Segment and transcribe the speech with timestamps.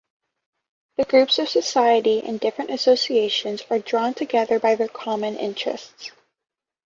[0.97, 6.09] The groups of society in different associations are drawn together by their common interests.